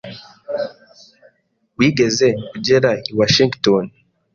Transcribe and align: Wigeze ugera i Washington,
Wigeze 1.77 2.27
ugera 2.55 2.91
i 3.09 3.11
Washington, 3.19 3.85